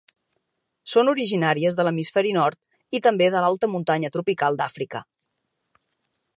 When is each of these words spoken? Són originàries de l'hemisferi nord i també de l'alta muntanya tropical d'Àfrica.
Són 0.93 1.11
originàries 1.11 1.77
de 1.79 1.85
l'hemisferi 1.87 2.33
nord 2.39 2.99
i 2.99 3.03
també 3.09 3.29
de 3.37 3.45
l'alta 3.45 3.69
muntanya 3.77 4.13
tropical 4.17 4.61
d'Àfrica. 4.63 5.07